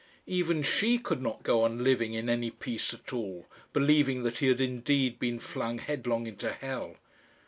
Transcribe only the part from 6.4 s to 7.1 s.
hell.